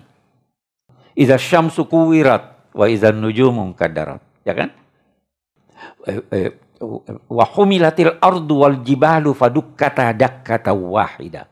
Iza 1.18 1.34
syamsu 1.34 1.90
kuwirat 1.90 2.70
wa 2.70 2.86
iza 2.86 3.10
nujumun 3.10 3.74
kadarat. 3.74 4.22
Ya 4.46 4.54
kan? 4.54 4.70
Eh, 6.06 6.22
eh, 6.30 6.50
wa 7.28 7.44
humilatil 7.44 8.16
ardu 8.16 8.54
wal 8.56 8.80
jibalu 8.80 9.36
fadukkata 9.36 10.16
dakkata 10.16 10.72
wahida. 10.72 11.44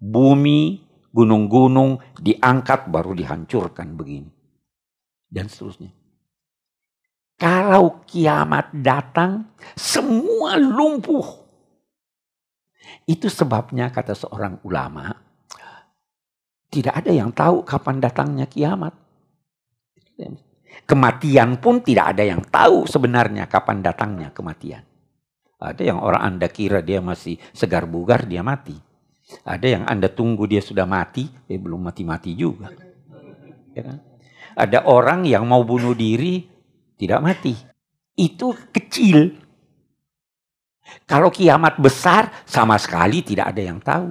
Bumi, 0.00 0.80
gunung-gunung 1.10 1.98
diangkat 2.16 2.88
baru 2.88 3.12
dihancurkan 3.12 3.98
begini. 3.98 4.30
Dan 5.30 5.50
seterusnya. 5.50 5.90
Kalau 7.40 8.04
kiamat 8.04 8.72
datang, 8.74 9.52
semua 9.72 10.60
lumpuh. 10.60 11.24
Itu 13.08 13.32
sebabnya 13.32 13.88
kata 13.88 14.12
seorang 14.12 14.60
ulama, 14.64 15.08
tidak 16.70 16.94
ada 17.02 17.10
yang 17.10 17.34
tahu 17.34 17.66
kapan 17.66 17.98
datangnya 17.98 18.46
kiamat. 18.46 18.94
Kematian 20.88 21.60
pun 21.62 21.80
tidak 21.84 22.16
ada 22.16 22.24
yang 22.26 22.42
tahu 22.42 22.88
sebenarnya 22.88 23.46
kapan 23.46 23.80
datangnya 23.80 24.34
kematian. 24.34 24.82
Ada 25.60 25.82
yang 25.92 26.00
orang 26.00 26.22
Anda 26.36 26.48
kira 26.48 26.80
dia 26.80 27.04
masih 27.04 27.36
segar 27.52 27.84
bugar, 27.84 28.24
dia 28.24 28.40
mati. 28.40 28.74
Ada 29.44 29.66
yang 29.78 29.84
Anda 29.86 30.08
tunggu 30.10 30.48
dia 30.48 30.64
sudah 30.64 30.88
mati, 30.88 31.28
eh 31.46 31.60
belum 31.60 31.84
mati-mati 31.84 32.32
juga. 32.34 32.72
Ya 33.76 33.82
kan? 33.86 33.98
Ada 34.56 34.88
orang 34.88 35.28
yang 35.28 35.46
mau 35.46 35.62
bunuh 35.62 35.94
diri, 35.94 36.42
tidak 36.98 37.20
mati. 37.22 37.54
Itu 38.18 38.56
kecil. 38.74 39.36
Kalau 41.06 41.30
kiamat 41.30 41.78
besar, 41.78 42.42
sama 42.48 42.74
sekali 42.80 43.22
tidak 43.22 43.54
ada 43.54 43.62
yang 43.62 43.78
tahu. 43.78 44.10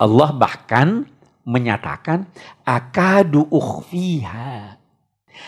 Allah 0.00 0.30
bahkan 0.32 1.04
menyatakan, 1.44 2.24
akadu 2.64 3.44
ukhfiha 3.52 4.79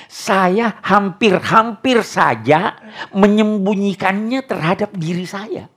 saya 0.08 0.78
hampir-hampir 0.84 2.04
saja 2.04 2.76
menyembunyikannya 3.12 4.40
terhadap 4.44 4.94
diri 4.96 5.26
saya. 5.26 5.68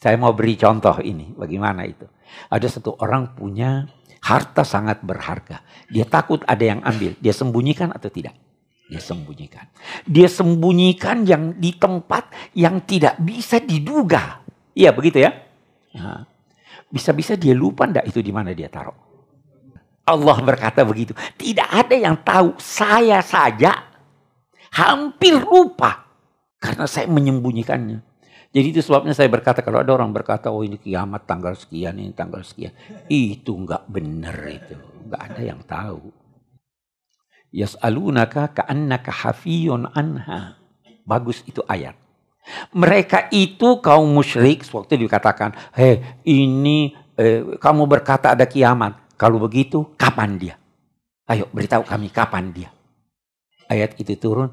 Saya 0.00 0.16
mau 0.16 0.32
beri 0.32 0.56
contoh 0.56 0.96
ini, 1.04 1.36
bagaimana 1.36 1.84
itu. 1.84 2.08
Ada 2.48 2.80
satu 2.80 2.96
orang 3.04 3.36
punya 3.36 3.84
harta 4.24 4.64
sangat 4.64 5.04
berharga. 5.04 5.60
Dia 5.92 6.08
takut 6.08 6.40
ada 6.48 6.64
yang 6.64 6.80
ambil. 6.80 7.20
Dia 7.20 7.36
sembunyikan 7.36 7.92
atau 7.92 8.08
tidak? 8.08 8.32
Dia 8.88 9.02
sembunyikan. 9.02 9.66
Dia 10.08 10.26
sembunyikan 10.26 11.28
yang 11.28 11.60
di 11.60 11.76
tempat 11.76 12.32
yang 12.56 12.80
tidak 12.88 13.20
bisa 13.20 13.60
diduga. 13.60 14.40
Iya 14.72 14.96
begitu 14.96 15.20
ya. 15.20 15.36
Nah, 16.00 16.24
Bisa-bisa 16.90 17.38
dia 17.38 17.54
lupa 17.54 17.86
ndak 17.86 18.10
itu 18.10 18.18
di 18.18 18.34
mana 18.34 18.50
dia 18.50 18.66
taruh. 18.66 19.09
Allah 20.10 20.36
berkata 20.42 20.82
begitu. 20.82 21.14
Tidak 21.38 21.68
ada 21.70 21.94
yang 21.94 22.18
tahu. 22.20 22.58
Saya 22.58 23.22
saja 23.22 23.86
hampir 24.74 25.38
lupa. 25.38 26.10
Karena 26.60 26.84
saya 26.84 27.08
menyembunyikannya. 27.08 28.10
Jadi 28.50 28.66
itu 28.74 28.80
sebabnya 28.82 29.14
saya 29.14 29.30
berkata 29.30 29.62
kalau 29.62 29.78
ada 29.78 29.94
orang 29.94 30.10
berkata 30.10 30.50
oh 30.50 30.66
ini 30.66 30.74
kiamat 30.74 31.22
tanggal 31.22 31.54
sekian 31.54 31.96
ini 32.02 32.10
tanggal 32.10 32.42
sekian. 32.42 32.74
Itu 33.06 33.54
enggak 33.54 33.86
benar 33.86 34.36
itu. 34.50 34.74
Enggak 35.06 35.22
ada 35.30 35.42
yang 35.42 35.60
tahu. 35.62 36.10
Yas'alunaka 37.54 38.50
ka'annaka 38.50 39.10
hafiyun 39.10 39.86
anha. 39.94 40.58
Bagus 41.06 41.46
itu 41.46 41.62
ayat. 41.70 41.94
Mereka 42.74 43.30
itu 43.30 43.78
kaum 43.78 44.10
musyrik 44.10 44.66
waktu 44.74 44.98
dikatakan, 44.98 45.54
"Hei, 45.74 46.02
ini 46.26 46.94
eh, 47.20 47.40
kamu 47.60 47.84
berkata 47.84 48.32
ada 48.32 48.48
kiamat. 48.48 48.96
Kalau 49.20 49.36
begitu, 49.36 49.92
kapan 50.00 50.40
dia? 50.40 50.56
Ayo 51.28 51.52
beritahu 51.52 51.84
kami 51.84 52.08
kapan 52.08 52.56
dia." 52.56 52.72
Ayat 53.68 54.00
itu 54.00 54.16
turun, 54.16 54.48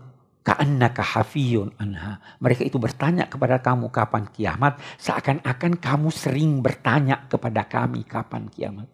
Ka'annaka 0.47 1.03
hafiyun 1.03 1.75
anha. 1.75 2.23
Mereka 2.39 2.63
itu 2.63 2.80
bertanya 2.80 3.27
kepada 3.27 3.60
kamu 3.60 3.91
kapan 3.91 4.32
kiamat. 4.32 4.80
Seakan-akan 4.95 5.75
kamu 5.75 6.08
sering 6.08 6.63
bertanya 6.63 7.27
kepada 7.27 7.67
kami 7.67 8.08
kapan 8.08 8.47
kiamat. 8.47 8.88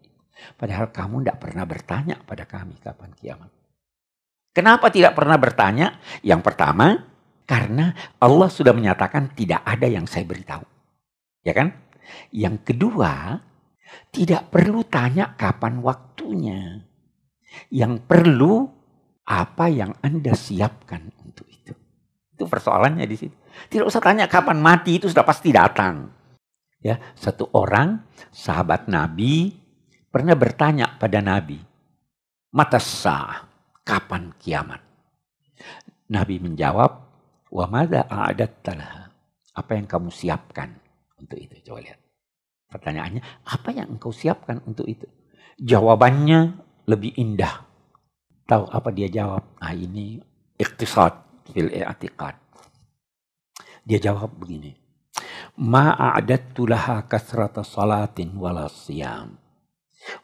Padahal 0.57 0.89
kamu 0.89 1.21
tidak 1.21 1.37
pernah 1.37 1.65
bertanya 1.69 2.15
pada 2.25 2.49
kami 2.49 2.73
kapan 2.81 3.13
kiamat. 3.13 3.53
Kenapa 4.49 4.89
tidak 4.89 5.13
pernah 5.13 5.37
bertanya? 5.37 6.01
Yang 6.25 6.41
pertama, 6.41 7.05
karena 7.45 7.93
Allah 8.17 8.49
sudah 8.49 8.73
menyatakan 8.73 9.37
tidak 9.37 9.61
ada 9.61 9.85
yang 9.85 10.09
saya 10.09 10.25
beritahu. 10.25 10.65
Ya 11.45 11.53
kan? 11.53 11.69
Yang 12.33 12.65
kedua, 12.65 13.37
tidak 14.13 14.53
perlu 14.53 14.85
tanya 14.85 15.33
kapan 15.33 15.81
waktunya. 15.81 16.81
Yang 17.69 18.01
perlu 18.05 18.65
apa 19.23 19.69
yang 19.69 19.93
Anda 20.01 20.33
siapkan 20.33 21.13
untuk 21.21 21.45
itu? 21.49 21.73
Itu 22.33 22.49
persoalannya 22.49 23.05
di 23.05 23.17
situ. 23.17 23.35
Tidak 23.69 23.85
usah 23.85 24.01
tanya 24.01 24.25
kapan 24.25 24.57
mati 24.57 24.97
itu 24.97 25.05
sudah 25.05 25.25
pasti 25.25 25.53
datang. 25.53 26.09
Ya, 26.83 26.99
satu 27.15 27.47
orang 27.55 28.03
sahabat 28.33 28.91
Nabi 28.91 29.55
pernah 30.11 30.35
bertanya 30.35 30.99
pada 30.99 31.23
Nabi, 31.23 31.55
"Mata 32.51 32.81
sah, 32.81 33.47
kapan 33.87 34.35
kiamat?" 34.35 34.83
Nabi 36.11 36.43
menjawab, 36.43 36.91
"Wa 37.47 37.65
madza 37.71 38.03
a'adattalah?" 38.03 39.07
Apa 39.53 39.77
yang 39.77 39.87
kamu 39.87 40.09
siapkan 40.11 40.75
untuk 41.15 41.39
itu? 41.39 41.55
Coba 41.63 41.79
lihat. 41.85 42.02
Pertanyaannya, 42.73 43.21
apa 43.45 43.69
yang 43.69 43.93
engkau 43.93 44.09
siapkan 44.09 44.65
untuk 44.65 44.89
itu? 44.89 45.05
Jawabannya 45.61 46.57
lebih 46.89 47.13
indah 47.21 47.73
Tahu 48.43 48.67
apa 48.67 48.91
dia 48.91 49.07
jawab? 49.07 49.55
Ah 49.63 49.71
ini 49.71 50.19
iktisad 50.59 51.15
fil 51.55 51.71
i'tiqad. 51.71 52.35
Dia 53.87 53.99
jawab 53.99 54.35
begini. 54.35 54.75
Ma 55.63 55.95
a'adattu 55.95 56.67
laha 56.67 57.07
kasrata 57.07 57.63
salatin 57.63 58.35
wala 58.35 58.67
siyam. 58.67 59.39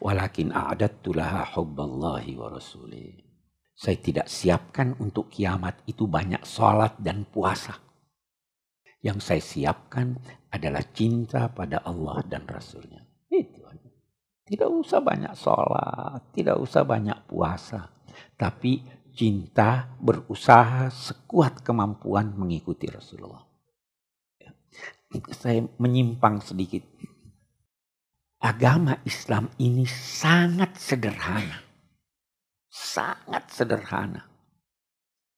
Walakin 0.03 0.51
a'adattu 0.51 1.15
laha 1.15 1.47
hubballahi 1.55 2.35
wa 2.35 2.51
rasulih. 2.51 3.23
Saya 3.71 3.95
tidak 3.95 4.27
siapkan 4.27 4.99
untuk 4.99 5.31
kiamat 5.31 5.79
itu 5.87 6.03
banyak 6.03 6.43
salat 6.43 6.99
dan 6.99 7.23
puasa. 7.23 7.79
Yang 8.99 9.19
saya 9.23 9.39
siapkan 9.43 10.19
adalah 10.49 10.81
cinta 10.89 11.49
pada 11.53 11.85
Allah 11.85 12.25
dan 12.25 12.45
Rasulnya. 12.49 13.05
Itu 13.29 13.61
Tidak 14.49 14.65
usah 14.65 14.99
banyak 15.05 15.33
sholat, 15.37 16.33
tidak 16.33 16.57
usah 16.57 16.81
banyak 16.81 17.17
puasa 17.29 17.99
tapi 18.39 18.83
cinta 19.11 19.91
berusaha 19.99 20.87
sekuat 20.87 21.63
kemampuan 21.63 22.35
mengikuti 22.35 22.87
Rasulullah. 22.87 23.43
Saya 25.33 25.65
menyimpang 25.81 26.39
sedikit. 26.39 26.85
Agama 28.39 28.95
Islam 29.03 29.51
ini 29.59 29.83
sangat 29.89 30.79
sederhana. 30.79 31.59
Sangat 32.69 33.51
sederhana. 33.51 34.23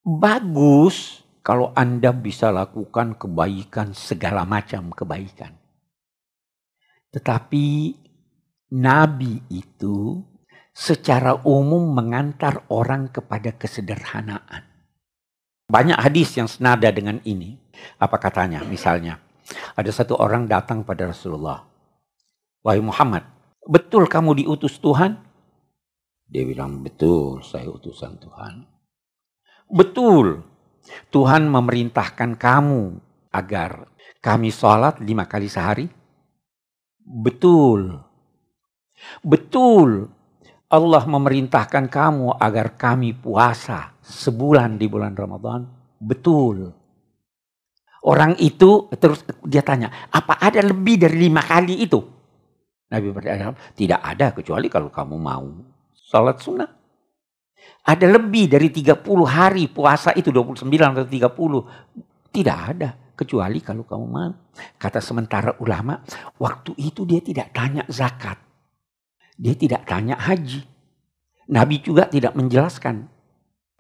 Bagus 0.05 1.20
kalau 1.41 1.73
Anda 1.73 2.13
bisa 2.13 2.53
lakukan 2.53 3.17
kebaikan, 3.17 3.97
segala 3.97 4.45
macam 4.45 4.93
kebaikan. 4.93 5.57
Tetapi 7.11 7.97
Nabi 8.77 9.41
itu 9.49 10.21
secara 10.71 11.41
umum 11.43 11.91
mengantar 11.91 12.69
orang 12.71 13.11
kepada 13.11 13.57
kesederhanaan. 13.57 14.63
Banyak 15.67 15.97
hadis 15.97 16.37
yang 16.37 16.47
senada 16.47 16.87
dengan 16.93 17.19
ini. 17.25 17.57
Apa 17.97 18.21
katanya? 18.21 18.61
Misalnya, 18.61 19.17
ada 19.73 19.91
satu 19.91 20.19
orang 20.21 20.45
datang 20.45 20.85
pada 20.85 21.09
Rasulullah. 21.09 21.65
Wahai 22.61 22.83
Muhammad, 22.85 23.25
betul 23.65 24.05
kamu 24.05 24.45
diutus 24.45 24.77
Tuhan? 24.77 25.17
Dia 26.29 26.45
bilang, 26.45 26.85
betul 26.85 27.41
saya 27.41 27.67
utusan 27.67 28.21
Tuhan. 28.21 28.53
Betul, 29.71 30.43
Tuhan 31.11 31.47
memerintahkan 31.47 32.35
kamu 32.35 32.81
agar 33.31 33.87
kami 34.21 34.49
sholat 34.53 35.01
lima 35.01 35.25
kali 35.25 35.47
sehari? 35.47 35.85
Betul. 37.01 37.97
Betul, 39.25 40.07
Allah 40.71 41.03
memerintahkan 41.03 41.91
kamu 41.91 42.37
agar 42.39 42.79
kami 42.79 43.11
puasa 43.11 43.91
sebulan 43.99 44.79
di 44.79 44.87
bulan 44.87 45.11
Ramadan? 45.17 45.67
Betul. 45.99 46.71
Orang 48.01 48.33
itu 48.41 48.89
terus 48.97 49.21
dia 49.45 49.61
tanya, 49.61 50.09
apa 50.09 50.39
ada 50.41 50.63
lebih 50.63 51.05
dari 51.05 51.27
lima 51.27 51.43
kali 51.43 51.85
itu? 51.85 52.01
Nabi 52.89 53.07
berkata, 53.13 53.53
tidak 53.77 54.01
ada 54.01 54.33
kecuali 54.33 54.67
kalau 54.71 54.89
kamu 54.89 55.15
mau 55.19 55.45
sholat 55.93 56.41
sunnah. 56.41 56.80
Ada 57.81 58.05
lebih 58.05 58.45
dari 58.45 58.69
30 58.69 59.01
hari 59.25 59.65
puasa 59.65 60.13
itu 60.13 60.29
29 60.29 60.69
atau 60.69 61.07
30. 61.09 62.29
Tidak 62.29 62.57
ada 62.57 62.89
kecuali 63.17 63.59
kalau 63.61 63.85
kamu 63.85 64.05
mau. 64.05 64.33
Kata 64.77 65.01
sementara 65.01 65.57
ulama, 65.61 65.97
waktu 66.37 66.77
itu 66.77 67.05
dia 67.09 67.21
tidak 67.25 67.53
tanya 67.53 67.81
zakat. 67.89 68.37
Dia 69.33 69.57
tidak 69.57 69.89
tanya 69.89 70.17
haji. 70.17 70.61
Nabi 71.49 71.81
juga 71.81 72.05
tidak 72.05 72.37
menjelaskan. 72.37 73.09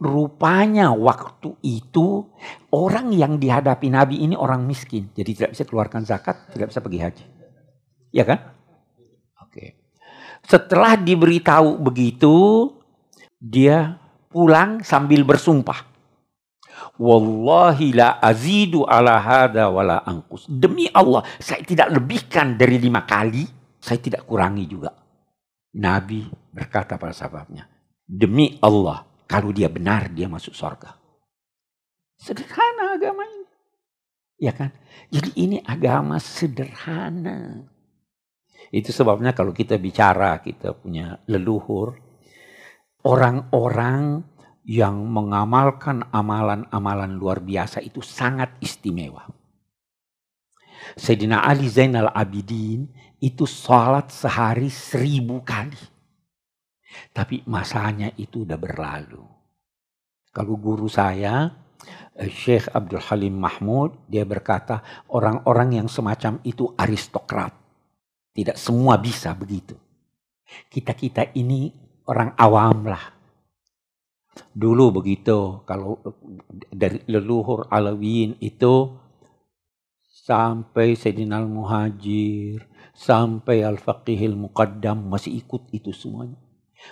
Rupanya 0.01 0.97
waktu 0.97 1.61
itu 1.61 2.25
orang 2.73 3.13
yang 3.13 3.37
dihadapi 3.37 3.85
Nabi 3.93 4.25
ini 4.25 4.33
orang 4.33 4.65
miskin. 4.65 5.13
Jadi 5.13 5.29
tidak 5.37 5.51
bisa 5.53 5.63
keluarkan 5.69 6.01
zakat, 6.01 6.49
tidak 6.49 6.73
bisa 6.73 6.81
pergi 6.81 6.99
haji. 7.05 7.25
Ya 8.09 8.25
kan? 8.25 8.41
Oke. 9.45 9.77
Setelah 10.41 10.97
diberitahu 10.97 11.77
begitu, 11.77 12.33
dia 13.41 13.97
pulang 14.29 14.85
sambil 14.85 15.25
bersumpah. 15.25 15.89
Wallahi 17.01 17.97
la 17.97 18.21
azidu 18.21 18.85
ala 18.85 19.17
hada 19.17 19.73
wala 19.73 20.05
angkus. 20.05 20.45
Demi 20.45 20.85
Allah, 20.93 21.25
saya 21.41 21.65
tidak 21.65 21.89
lebihkan 21.89 22.53
dari 22.53 22.77
lima 22.77 23.01
kali, 23.09 23.41
saya 23.81 23.97
tidak 23.97 24.29
kurangi 24.29 24.69
juga. 24.69 24.93
Nabi 25.81 26.29
berkata 26.53 27.01
pada 27.01 27.15
sahabatnya, 27.15 27.65
demi 28.05 28.61
Allah, 28.61 29.01
kalau 29.25 29.49
dia 29.49 29.65
benar 29.71 30.13
dia 30.13 30.29
masuk 30.29 30.53
surga. 30.53 30.93
Sederhana 32.21 33.01
agama 33.01 33.25
ini. 33.25 33.49
Ya 34.37 34.53
kan? 34.53 34.69
Jadi 35.09 35.31
ini 35.41 35.57
agama 35.65 36.21
sederhana. 36.21 37.65
Itu 38.69 38.93
sebabnya 38.93 39.33
kalau 39.33 39.53
kita 39.53 39.81
bicara, 39.81 40.37
kita 40.37 40.77
punya 40.77 41.17
leluhur, 41.25 42.10
orang-orang 43.05 44.25
yang 44.65 45.09
mengamalkan 45.09 46.05
amalan-amalan 46.13 47.17
luar 47.17 47.41
biasa 47.41 47.81
itu 47.81 47.99
sangat 48.05 48.53
istimewa. 48.61 49.25
Sayyidina 50.97 51.41
Ali 51.41 51.69
Zainal 51.69 52.13
Abidin 52.13 52.89
itu 53.21 53.45
sholat 53.45 54.09
sehari 54.09 54.69
seribu 54.69 55.41
kali. 55.45 55.77
Tapi 57.13 57.47
masanya 57.47 58.11
itu 58.19 58.43
udah 58.43 58.59
berlalu. 58.59 59.23
Kalau 60.31 60.55
guru 60.59 60.91
saya, 60.91 61.47
eh, 62.15 62.31
Syekh 62.31 62.71
Abdul 62.71 63.03
Halim 63.03 63.35
Mahmud, 63.39 64.07
dia 64.11 64.27
berkata 64.27 64.83
orang-orang 65.11 65.83
yang 65.83 65.87
semacam 65.87 66.39
itu 66.43 66.67
aristokrat. 66.75 67.55
Tidak 68.31 68.55
semua 68.55 68.95
bisa 68.99 69.35
begitu. 69.35 69.75
Kita-kita 70.71 71.31
ini 71.35 71.71
orang 72.07 72.33
awam 72.37 72.87
lah. 72.89 73.03
Dulu 74.51 75.03
begitu, 75.03 75.63
kalau 75.67 75.99
dari 76.71 77.03
leluhur 77.07 77.67
Alawiyin 77.67 78.39
itu 78.39 78.95
sampai 80.07 80.95
Sayyidina 80.95 81.39
Al-Muhajir, 81.39 82.63
sampai 82.95 83.63
Al-Faqihil 83.67 84.39
Muqaddam 84.39 85.11
masih 85.11 85.35
ikut 85.35 85.67
itu 85.75 85.91
semuanya. 85.91 86.39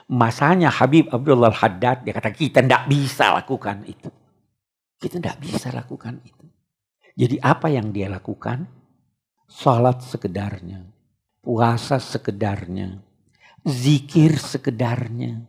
Masanya 0.06 0.70
Habib 0.70 1.10
Abdullah 1.10 1.50
Haddad 1.50 2.06
dia 2.06 2.14
kata 2.14 2.30
kita 2.30 2.62
tidak 2.62 2.86
bisa 2.86 3.34
lakukan 3.34 3.88
itu. 3.90 4.10
Kita 5.00 5.18
tidak 5.18 5.38
bisa 5.42 5.74
lakukan 5.74 6.22
itu. 6.22 6.46
Jadi 7.16 7.36
apa 7.42 7.72
yang 7.72 7.90
dia 7.90 8.12
lakukan? 8.12 8.68
Salat 9.50 10.06
sekedarnya, 10.06 10.86
puasa 11.42 11.98
sekedarnya, 11.98 13.02
zikir 13.66 14.38
sekedarnya. 14.38 15.44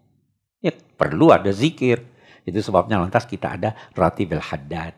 Ya 0.61 0.73
perlu 0.73 1.33
ada 1.33 1.51
zikir. 1.51 2.03
Itu 2.45 2.59
sebabnya 2.65 2.99
lantas 2.99 3.29
kita 3.29 3.57
ada 3.57 3.77
Ratibil 3.93 4.41
Haddad. 4.41 4.97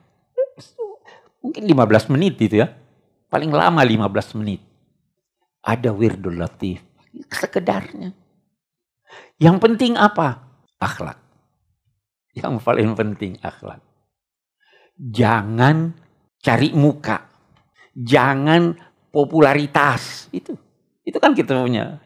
Mungkin 1.42 1.66
15 1.66 2.12
menit 2.14 2.38
itu 2.38 2.62
ya. 2.62 2.70
Paling 3.26 3.50
lama 3.50 3.82
15 3.82 4.38
menit. 4.38 4.62
Ada 5.62 5.90
Wirdul 5.90 6.38
Latif. 6.38 6.82
Sekedarnya. 7.28 8.14
Yang 9.42 9.56
penting 9.58 9.98
apa? 9.98 10.38
Akhlak. 10.78 11.18
Yang 12.32 12.64
paling 12.64 12.96
penting 12.96 13.36
akhlak. 13.44 13.82
Jangan 14.96 15.92
cari 16.40 16.72
muka. 16.72 17.28
Jangan 17.92 18.72
popularitas. 19.12 20.32
Itu. 20.32 20.56
Itu 21.04 21.18
kan 21.20 21.36
kita 21.36 21.58
punya. 21.60 22.00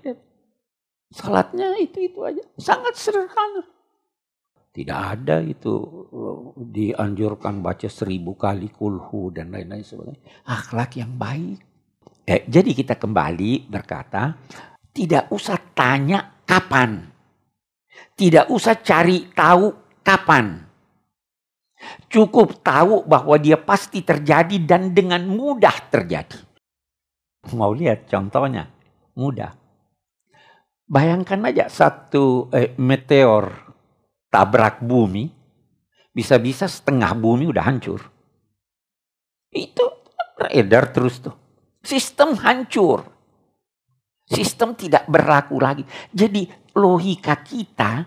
Salatnya 1.14 1.78
itu-itu 1.78 2.22
aja. 2.26 2.42
Sangat 2.58 2.98
sederhana. 2.98 3.62
Tidak 4.76 5.00
ada 5.00 5.40
itu 5.40 5.72
dianjurkan 6.52 7.64
baca 7.64 7.88
seribu 7.88 8.36
kali 8.36 8.68
kulhu 8.68 9.32
dan 9.32 9.48
lain-lain 9.48 9.80
sebagainya. 9.80 10.20
Akhlak 10.44 11.00
yang 11.00 11.16
baik. 11.16 11.64
Eh, 12.26 12.44
jadi 12.44 12.70
kita 12.76 13.00
kembali 13.00 13.72
berkata, 13.72 14.36
tidak 14.92 15.32
usah 15.32 15.56
tanya 15.72 16.44
kapan. 16.44 17.08
Tidak 18.12 18.52
usah 18.52 18.76
cari 18.84 19.32
tahu 19.32 20.00
kapan. 20.04 20.60
Cukup 22.12 22.60
tahu 22.60 23.04
bahwa 23.08 23.36
dia 23.40 23.56
pasti 23.56 24.04
terjadi 24.04 24.60
dan 24.60 24.92
dengan 24.92 25.24
mudah 25.24 25.88
terjadi. 25.88 26.36
Mau 27.56 27.72
lihat 27.72 28.10
contohnya? 28.10 28.68
Mudah. 29.16 29.65
Bayangkan 30.86 31.42
aja 31.50 31.66
satu 31.66 32.46
eh, 32.54 32.70
meteor 32.78 33.50
tabrak 34.30 34.78
bumi, 34.86 35.26
bisa-bisa 36.14 36.70
setengah 36.70 37.10
bumi 37.18 37.50
udah 37.50 37.64
hancur. 37.66 38.00
Itu 39.50 39.84
beredar 40.38 40.94
terus 40.94 41.18
tuh. 41.18 41.34
Sistem 41.82 42.38
hancur. 42.38 43.02
Sistem 44.26 44.74
tidak 44.74 45.06
berlaku 45.10 45.58
lagi. 45.58 45.82
Jadi 46.10 46.46
logika 46.74 47.40
kita 47.42 48.06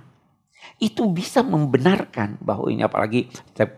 itu 0.79 1.07
bisa 1.11 1.43
membenarkan 1.43 2.39
bahwa 2.39 2.71
ini 2.71 2.83
apalagi 2.83 3.27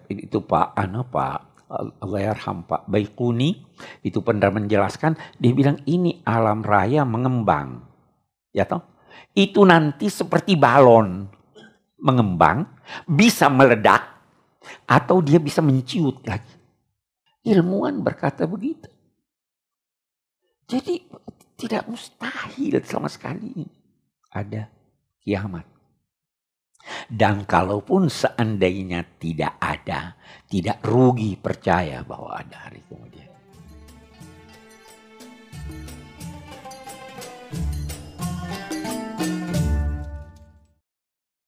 itu 0.10 0.38
Pak 0.42 0.78
Ana 0.78 1.02
Pak 1.02 1.66
Allahyarham 2.02 2.68
Pak 2.68 2.86
Baikuni 2.86 3.56
itu 4.04 4.20
pernah 4.20 4.52
menjelaskan 4.52 5.16
dia 5.40 5.54
bilang 5.56 5.80
ini 5.88 6.20
alam 6.28 6.62
raya 6.62 7.08
mengembang. 7.08 7.88
Ya 8.52 8.68
toh? 8.68 8.91
itu 9.32 9.64
nanti 9.64 10.12
seperti 10.12 10.60
balon 10.60 11.28
mengembang, 12.02 12.66
bisa 13.06 13.48
meledak, 13.48 14.04
atau 14.90 15.22
dia 15.22 15.38
bisa 15.38 15.62
menciut 15.62 16.26
lagi. 16.26 16.58
Ilmuwan 17.46 18.02
berkata 18.06 18.46
begitu. 18.46 18.90
Jadi 20.70 21.04
tidak 21.58 21.90
mustahil 21.90 22.82
sama 22.86 23.10
sekali 23.10 23.66
ada 24.32 24.70
kiamat. 25.22 25.68
Dan 27.06 27.46
kalaupun 27.46 28.10
seandainya 28.10 29.06
tidak 29.22 29.62
ada, 29.62 30.18
tidak 30.50 30.82
rugi 30.82 31.38
percaya 31.38 32.02
bahwa 32.02 32.34
ada 32.34 32.58
hari 32.66 32.82
kemudian. 32.90 33.30